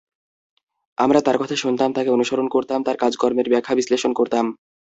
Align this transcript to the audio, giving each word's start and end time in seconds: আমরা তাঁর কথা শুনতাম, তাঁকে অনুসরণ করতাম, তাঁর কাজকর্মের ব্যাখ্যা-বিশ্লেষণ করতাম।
আমরা 0.97 1.19
তাঁর 1.21 1.37
কথা 1.37 1.55
শুনতাম, 1.55 1.93
তাঁকে 1.93 2.09
অনুসরণ 2.09 2.47
করতাম, 2.47 2.79
তাঁর 2.83 2.97
কাজকর্মের 2.97 3.47
ব্যাখ্যা-বিশ্লেষণ 3.49 4.11
করতাম। 4.13 4.45